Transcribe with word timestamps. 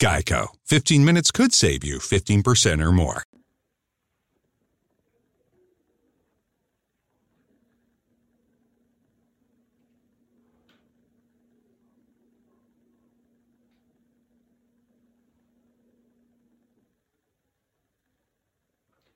Geico. 0.00 0.48
15 0.64 1.04
minutes 1.04 1.30
could 1.30 1.52
save 1.52 1.84
you 1.84 1.98
15% 1.98 2.80
or 2.82 2.90
more. 2.90 3.22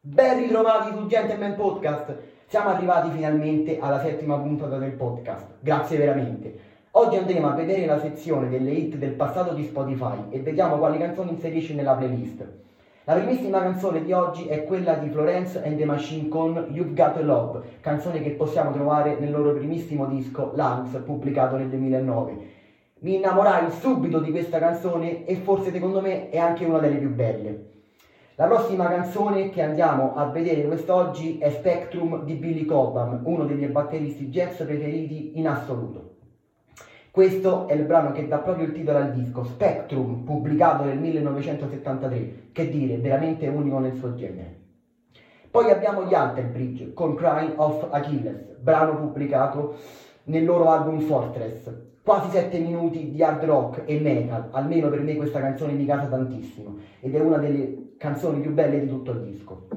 Ben 0.02 0.36
ritrovati 0.38 0.92
su 0.92 1.06
Gentleman 1.06 1.55
Podcast. 1.55 2.14
Siamo 2.46 2.69
arrivati 2.69 3.10
finalmente 3.10 3.78
alla 3.78 4.02
settima 4.02 4.38
puntata 4.38 4.77
del 4.77 4.92
podcast. 4.92 5.46
Grazie 5.60 5.96
veramente. 5.96 6.73
Oggi 6.96 7.16
andremo 7.16 7.48
a 7.48 7.54
vedere 7.54 7.86
la 7.86 7.98
sezione 7.98 8.48
delle 8.48 8.70
hit 8.70 8.94
del 8.94 9.14
passato 9.14 9.52
di 9.52 9.64
Spotify 9.64 10.26
e 10.30 10.38
vediamo 10.38 10.78
quali 10.78 10.96
canzoni 10.96 11.30
inserisce 11.30 11.74
nella 11.74 11.94
playlist. 11.94 12.46
La 13.02 13.14
primissima 13.14 13.60
canzone 13.60 14.04
di 14.04 14.12
oggi 14.12 14.46
è 14.46 14.62
quella 14.62 14.94
di 14.94 15.08
Florence 15.08 15.60
and 15.60 15.76
the 15.76 15.84
Machine 15.84 16.28
con 16.28 16.68
You've 16.70 16.94
Got 16.94 17.16
a 17.16 17.22
Love, 17.22 17.62
canzone 17.80 18.22
che 18.22 18.30
possiamo 18.30 18.70
trovare 18.70 19.19
nel 19.19 19.32
loro 19.32 19.54
primissimo 19.54 20.06
disco 20.06 20.52
Lungs, 20.54 20.96
pubblicato 21.04 21.56
nel 21.56 21.69
2009. 21.69 22.36
Mi 23.00 23.16
innamorai 23.16 23.72
subito 23.72 24.20
di 24.20 24.30
questa 24.30 24.60
canzone 24.60 25.24
e 25.24 25.34
forse 25.34 25.72
secondo 25.72 26.00
me 26.00 26.28
è 26.28 26.38
anche 26.38 26.64
una 26.64 26.78
delle 26.78 26.98
più 26.98 27.12
belle. 27.12 27.70
La 28.36 28.47
prossima 28.47 28.86
canzone 28.86 29.50
che 29.50 29.62
andiamo 29.62 30.14
a 30.14 30.26
vedere 30.26 30.62
quest'oggi 30.62 31.38
è 31.38 31.50
Spectrum 31.50 32.22
di 32.22 32.34
Billy 32.34 32.64
Cobham, 32.64 33.22
uno 33.24 33.47
dei 33.47 33.56
miei 33.56 33.70
batteristi 33.70 34.28
jazz 34.28 34.62
preferiti 34.62 35.32
in 35.41 35.48
assoluto. 35.48 36.13
Questo 37.14 37.68
è 37.68 37.74
il 37.74 37.84
brano 37.84 38.10
che 38.10 38.26
dà 38.26 38.38
proprio 38.38 38.66
il 38.66 38.72
titolo 38.72 38.98
al 38.98 39.12
disco, 39.12 39.44
Spectrum, 39.44 40.24
pubblicato 40.24 40.82
nel 40.82 40.98
1973, 40.98 42.48
che 42.50 42.68
dire, 42.68 42.96
veramente 42.96 43.46
unico 43.46 43.78
nel 43.78 43.94
suo 43.94 44.16
genere. 44.16 44.62
Poi 45.48 45.70
abbiamo 45.70 46.06
gli 46.06 46.12
Alter 46.12 46.46
Bridge 46.46 46.92
con 46.92 47.14
Crying 47.14 47.52
of 47.54 47.86
Achilles, 47.90 48.56
brano 48.58 48.96
pubblicato 48.96 49.76
nel 50.24 50.44
loro 50.44 50.68
album 50.70 50.98
Fortress. 51.02 51.72
Quasi 52.02 52.30
7 52.30 52.58
minuti 52.58 53.12
di 53.12 53.22
hard 53.22 53.44
rock 53.44 53.82
e 53.84 54.00
metal, 54.00 54.48
almeno 54.50 54.88
per 54.88 55.00
me 55.02 55.14
questa 55.14 55.38
canzone 55.38 55.74
mi 55.74 55.86
casa 55.86 56.08
tantissimo 56.08 56.78
ed 56.98 57.14
è 57.14 57.20
una 57.20 57.36
delle 57.36 57.94
canzoni 57.96 58.40
più 58.40 58.52
belle 58.52 58.80
di 58.80 58.88
tutto 58.88 59.12
il 59.12 59.20
disco. 59.20 59.68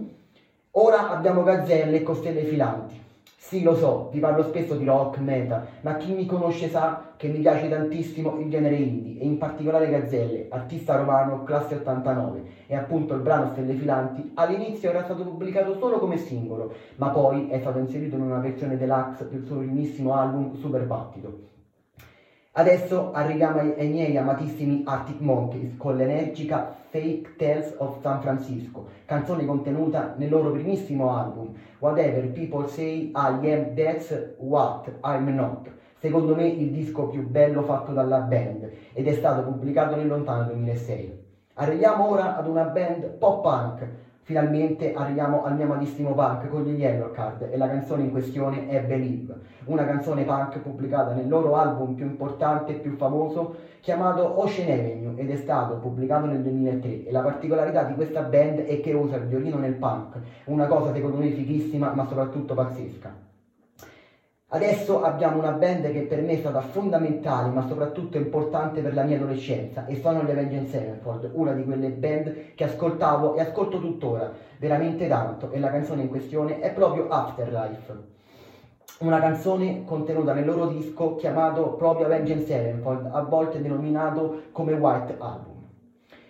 Ora 0.71 1.11
abbiamo 1.11 1.43
gazzelle 1.43 1.97
e 1.97 2.01
costelle 2.01 2.45
filanti. 2.45 3.05
Sì, 3.47 3.63
lo 3.63 3.77
so, 3.77 4.09
vi 4.11 4.19
parlo 4.19 4.43
spesso 4.43 4.75
di 4.75 4.83
rock, 4.83 5.19
metal, 5.19 5.65
ma 5.79 5.95
chi 5.95 6.11
mi 6.11 6.25
conosce 6.25 6.67
sa 6.67 7.13
che 7.15 7.29
mi 7.29 7.39
piace 7.39 7.69
tantissimo 7.69 8.37
il 8.41 8.49
genere 8.49 8.75
indie 8.75 9.21
e 9.21 9.25
in 9.25 9.37
particolare 9.37 9.89
Gazzelle, 9.89 10.47
artista 10.49 10.97
romano 10.97 11.43
classe 11.43 11.75
89 11.75 12.43
e 12.67 12.75
appunto 12.75 13.13
il 13.13 13.21
brano 13.21 13.53
Stelle 13.53 13.75
Filanti 13.75 14.33
all'inizio 14.35 14.89
era 14.89 15.05
stato 15.05 15.23
pubblicato 15.23 15.77
solo 15.77 15.97
come 15.97 16.17
singolo, 16.17 16.73
ma 16.97 17.07
poi 17.11 17.47
è 17.47 17.59
stato 17.59 17.77
inserito 17.79 18.17
in 18.17 18.23
una 18.23 18.39
versione 18.39 18.75
deluxe 18.75 19.29
del 19.29 19.45
suo 19.45 19.59
primissimo 19.59 20.13
album 20.13 20.53
Super 20.57 20.85
Battito. 20.85 21.56
Adesso 22.57 23.11
arriviamo 23.11 23.59
ai, 23.59 23.75
ai, 23.77 23.87
miei 23.87 24.17
amatissimi 24.17 24.81
Arctic 24.83 25.19
Monkeys 25.19 25.77
con 25.77 25.95
l'energica 25.95 26.75
Fake 26.89 27.35
Tales 27.37 27.75
of 27.77 28.01
San 28.01 28.19
Francisco, 28.19 28.87
canzone 29.05 29.45
contenuta 29.45 30.15
nel 30.17 30.31
loro 30.31 30.49
primissimo 30.49 31.15
album 31.15 31.53
Whatever 31.77 32.31
People 32.31 32.67
Say 32.67 33.11
I 33.13 33.51
Am 33.51 33.75
That's 33.75 34.37
What 34.39 34.91
I'm 35.03 35.27
Not. 35.35 35.69
Secondo 35.99 36.33
me 36.33 36.47
il 36.47 36.71
disco 36.71 37.09
più 37.09 37.27
bello 37.29 37.61
fatto 37.61 37.91
dalla 37.91 38.21
band 38.21 38.71
ed 38.91 39.07
è 39.07 39.13
stato 39.13 39.43
pubblicato 39.43 39.95
nel 39.95 40.07
lontano 40.07 40.45
2006. 40.45 41.25
Arriviamo 41.53 42.09
ora 42.09 42.37
ad 42.37 42.47
una 42.47 42.63
band 42.63 43.05
pop 43.19 43.43
punk 43.43 43.87
Finalmente 44.27 44.93
arriviamo 44.93 45.45
al 45.45 45.55
mio 45.55 45.63
amatissimo 45.63 46.13
punk 46.13 46.49
con 46.49 46.63
gli 46.63 46.77
Yellow 46.77 47.11
Card 47.11 47.47
e 47.49 47.55
la 47.55 47.69
canzone 47.69 48.03
in 48.03 48.11
questione 48.11 48.67
è 48.67 48.83
Believe, 48.83 49.33
una 49.67 49.85
canzone 49.85 50.25
punk 50.25 50.59
pubblicata 50.59 51.13
nel 51.13 51.29
loro 51.29 51.55
album 51.55 51.93
più 51.93 52.07
importante 52.07 52.73
e 52.73 52.79
più 52.79 52.97
famoso 52.97 53.55
chiamato 53.79 54.41
Ocean 54.41 54.69
Avenue 54.69 55.13
ed 55.15 55.31
è 55.31 55.37
stato 55.37 55.75
pubblicato 55.75 56.25
nel 56.25 56.41
2003 56.41 57.05
e 57.05 57.11
la 57.13 57.21
particolarità 57.21 57.83
di 57.83 57.93
questa 57.93 58.19
band 58.19 58.65
è 58.65 58.81
che 58.81 58.91
usa 58.91 59.15
il 59.15 59.27
violino 59.27 59.59
nel 59.59 59.75
punk, 59.75 60.17
una 60.47 60.65
cosa 60.65 60.91
secondo 60.91 61.19
me 61.19 61.29
fighissima 61.29 61.93
ma 61.93 62.05
soprattutto 62.05 62.53
pazzesca. 62.53 63.36
Adesso 64.49 65.01
abbiamo 65.01 65.39
una 65.39 65.51
band 65.51 65.91
che 65.91 66.03
per 66.03 66.21
me 66.21 66.31
è 66.31 66.37
stata 66.37 66.61
fondamentale 66.61 67.49
ma 67.49 67.67
soprattutto 67.67 68.15
importante 68.15 68.79
per 68.79 68.93
la 68.93 69.03
mia 69.03 69.17
adolescenza 69.17 69.85
e 69.87 69.99
sono 69.99 70.23
gli 70.23 70.31
Avenged 70.31 70.69
Sevenfold, 70.69 71.31
una 71.33 71.51
di 71.51 71.65
quelle 71.65 71.89
band 71.89 72.53
che 72.55 72.63
ascoltavo 72.63 73.35
e 73.35 73.41
ascolto 73.41 73.77
tuttora, 73.81 74.31
veramente 74.57 75.05
tanto 75.09 75.51
e 75.51 75.59
la 75.59 75.69
canzone 75.69 76.03
in 76.03 76.07
questione 76.07 76.61
è 76.61 76.71
proprio 76.71 77.09
Afterlife. 77.09 77.93
Una 78.99 79.19
canzone 79.19 79.83
contenuta 79.83 80.31
nel 80.31 80.45
loro 80.45 80.67
disco 80.67 81.15
chiamato 81.15 81.73
proprio 81.73 82.05
Avenged 82.05 82.45
Sevenfold, 82.45 83.09
a 83.11 83.23
volte 83.23 83.61
denominato 83.61 84.43
come 84.53 84.71
White 84.71 85.17
Album. 85.19 85.56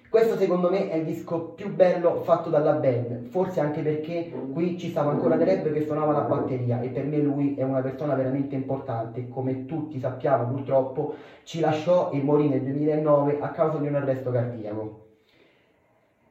Questo 0.09 0.37
secondo 0.37 0.69
me 0.69 0.89
è 0.89 0.95
il 0.95 1.03
disco 1.03 1.49
più 1.49 1.75
bello 1.75 2.21
fatto 2.23 2.49
dalla 2.49 2.71
band, 2.71 3.27
forse 3.27 3.59
anche 3.59 3.81
perché 3.81 4.31
qui 4.53 4.77
ci 4.79 4.89
stava 4.89 5.11
ancora 5.11 5.35
Dereb 5.35 5.73
che 5.73 5.83
suonava 5.83 6.13
la 6.13 6.21
batteria 6.21 6.79
e 6.79 6.87
per 6.87 7.03
me 7.03 7.17
lui 7.17 7.55
è 7.55 7.63
una 7.63 7.81
persona 7.81 8.15
veramente 8.15 8.55
importante, 8.55 9.27
come 9.27 9.65
tutti 9.65 9.99
sappiamo 9.99 10.45
purtroppo 10.45 11.15
ci 11.43 11.59
lasciò 11.59 12.09
e 12.11 12.21
morì 12.21 12.47
nel 12.47 12.61
2009 12.61 13.39
a 13.41 13.49
causa 13.49 13.79
di 13.79 13.87
un 13.87 13.95
arresto 13.95 14.31
cardiaco. 14.31 15.05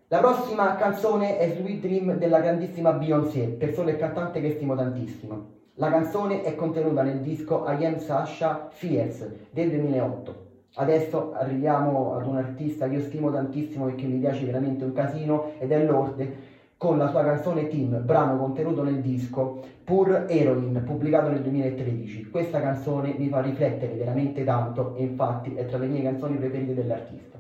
La 0.08 0.20
prossima 0.20 0.74
canzone 0.76 1.36
è 1.36 1.54
Sweet 1.54 1.80
Dream 1.80 2.16
della 2.16 2.40
grandissima 2.40 2.92
Beyoncé, 2.92 3.48
persona 3.48 3.90
e 3.90 3.96
cantante 3.98 4.40
che 4.40 4.52
stimo 4.52 4.74
tantissimo. 4.74 5.54
La 5.74 5.90
canzone 5.90 6.44
è 6.44 6.54
contenuta 6.54 7.02
nel 7.02 7.20
disco 7.20 7.66
I 7.68 7.84
Am 7.84 7.98
Sasha 7.98 8.68
Fierce 8.70 9.48
del 9.50 9.68
2008. 9.68 10.45
Adesso 10.74 11.32
arriviamo 11.32 12.14
ad 12.14 12.26
un 12.26 12.36
artista 12.36 12.88
che 12.88 12.96
io 12.96 13.00
stimo 13.00 13.30
tantissimo 13.30 13.88
e 13.88 13.94
che 13.94 14.06
mi 14.06 14.18
piace 14.18 14.44
veramente 14.44 14.84
un 14.84 14.92
casino 14.92 15.52
ed 15.58 15.72
è 15.72 15.84
Lorde 15.84 16.54
con 16.76 16.98
la 16.98 17.08
sua 17.08 17.24
canzone 17.24 17.68
Team, 17.68 18.04
brano 18.04 18.36
contenuto 18.36 18.82
nel 18.82 19.00
disco 19.00 19.62
Pur 19.82 20.26
Heroin, 20.28 20.82
pubblicato 20.84 21.30
nel 21.30 21.40
2013. 21.40 22.28
Questa 22.28 22.60
canzone 22.60 23.14
mi 23.16 23.28
fa 23.28 23.40
riflettere 23.40 23.94
veramente 23.94 24.44
tanto 24.44 24.94
e 24.94 25.04
infatti 25.04 25.54
è 25.54 25.64
tra 25.64 25.78
le 25.78 25.86
mie 25.86 26.02
canzoni 26.02 26.36
preferite 26.36 26.74
dell'artista. 26.74 27.38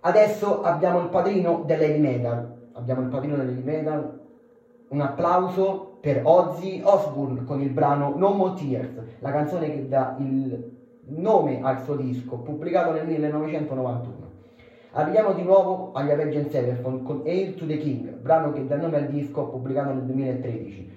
Adesso 0.00 0.62
abbiamo 0.62 1.00
il 1.00 1.08
padrino 1.08 1.64
dell'heavy 1.66 1.98
metal. 1.98 2.56
Abbiamo 2.74 3.00
il 3.00 3.08
padrino 3.08 3.36
dell'heavy 3.36 3.62
metal. 3.62 4.20
Un 4.88 5.00
applauso 5.00 5.96
per 6.00 6.20
Ozzy 6.22 6.80
Osbourne 6.84 7.44
con 7.44 7.60
il 7.60 7.70
brano 7.70 8.14
No 8.16 8.30
More 8.30 8.54
Tears, 8.54 9.18
la 9.18 9.32
canzone 9.32 9.70
che 9.70 9.88
dà 9.88 10.16
il 10.18 10.77
nome 11.08 11.60
al 11.62 11.82
suo 11.84 11.96
disco, 11.96 12.38
pubblicato 12.38 12.92
nel 12.92 13.06
1991. 13.06 14.26
Arriviamo 14.92 15.32
di 15.32 15.42
nuovo 15.42 15.92
agli 15.92 16.10
Avenged 16.10 16.48
Sevenfold 16.48 17.02
con 17.02 17.22
Air 17.24 17.54
to 17.54 17.66
the 17.66 17.78
King, 17.78 18.14
brano 18.14 18.52
che 18.52 18.66
dà 18.66 18.76
nome 18.76 18.96
al 18.96 19.08
disco 19.08 19.48
pubblicato 19.48 19.92
nel 19.92 20.04
2013. 20.04 20.96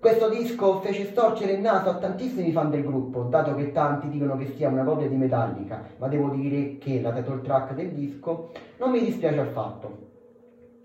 Questo 0.00 0.30
disco 0.30 0.80
fece 0.80 1.04
storcere 1.04 1.52
il 1.52 1.60
naso 1.60 1.90
a 1.90 1.98
tantissimi 1.98 2.52
fan 2.52 2.70
del 2.70 2.82
gruppo, 2.82 3.24
dato 3.24 3.54
che 3.54 3.70
tanti 3.70 4.08
dicono 4.08 4.36
che 4.36 4.46
sia 4.56 4.68
una 4.68 4.82
copia 4.82 5.06
di 5.06 5.16
Metallica, 5.16 5.82
ma 5.98 6.08
devo 6.08 6.30
dire 6.30 6.78
che 6.78 7.00
la 7.00 7.12
title 7.12 7.42
track 7.42 7.74
del 7.74 7.92
disco 7.92 8.48
non 8.78 8.90
mi 8.90 9.00
dispiace 9.00 9.40
affatto. 9.40 10.08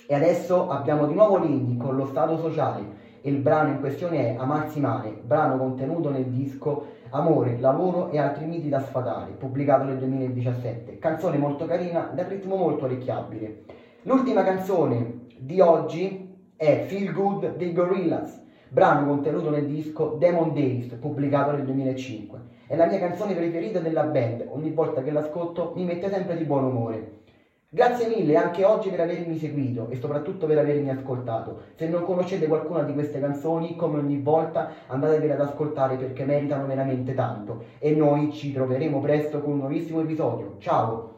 E 0.06 0.14
adesso 0.14 0.70
abbiamo 0.70 1.08
di 1.08 1.14
nuovo 1.14 1.38
l'indie 1.38 1.78
con 1.78 1.96
lo 1.96 2.06
stato 2.08 2.38
sociale, 2.38 2.84
il 3.26 3.38
brano 3.38 3.72
in 3.72 3.80
questione 3.80 4.18
è 4.18 4.36
Amarsi 4.38 4.80
male, 4.80 5.20
brano 5.24 5.58
contenuto 5.58 6.12
nel 6.12 6.26
disco 6.26 6.94
Amore, 7.10 7.58
lavoro 7.60 8.12
e 8.12 8.20
altri 8.20 8.46
miti 8.46 8.70
da 8.70 8.82
sfatare, 8.82 9.32
pubblicato 9.32 9.86
nel 9.86 9.98
2017. 9.98 11.00
Canzone 11.00 11.38
molto 11.38 11.66
carina, 11.66 12.12
dal 12.14 12.26
ritmo 12.26 12.56
molto 12.56 12.86
orecchiabile. 12.86 13.64
L'ultima 14.04 14.44
canzone 14.44 15.26
di 15.40 15.60
oggi 15.60 16.36
è 16.56 16.84
Feel 16.88 17.14
Good 17.14 17.56
dei 17.56 17.74
Gorillaz, 17.74 18.44
brano 18.70 19.08
contenuto 19.08 19.50
nel 19.50 19.66
disco 19.66 20.18
Demon 20.20 20.54
Days, 20.54 20.94
pubblicato 20.94 21.52
nel 21.52 21.66
2005. 21.66 22.40
È 22.68 22.76
la 22.76 22.86
mia 22.86 23.00
canzone 23.00 23.34
preferita 23.34 23.80
della 23.80 24.04
band, 24.04 24.46
ogni 24.50 24.70
volta 24.70 25.02
che 25.02 25.12
l'ascolto 25.12 25.74
mi 25.76 25.84
mette 25.84 26.12
sempre 26.12 26.38
di 26.38 26.44
buon 26.44 26.66
umore. 26.66 27.24
Grazie 27.70 28.08
mille 28.08 28.38
anche 28.38 28.64
oggi 28.64 28.90
per 28.90 29.02
avermi 29.02 29.38
seguito 29.38 29.90
e 29.90 29.98
soprattutto 29.98 30.48
per 30.48 30.58
avermi 30.58 30.90
ascoltato. 30.90 31.62
Se 31.76 31.88
non 31.88 32.06
conoscete 32.06 32.48
qualcuna 32.48 32.84
di 32.84 32.94
queste 32.94 33.20
canzoni, 33.20 33.76
come 33.76 34.00
ogni 34.00 34.18
volta, 34.18 34.72
andatevele 34.88 35.34
ad 35.34 35.42
ascoltare 35.42 35.98
perché 35.98 36.26
meritano 36.26 36.66
veramente 36.66 37.14
tanto. 37.14 37.66
E 37.80 37.92
noi 37.94 38.32
ci 38.32 38.52
troveremo 38.54 39.00
presto 39.00 39.42
con 39.42 39.54
un 39.54 39.60
nuovissimo 39.60 40.02
episodio. 40.02 40.56
Ciao! 40.60 41.15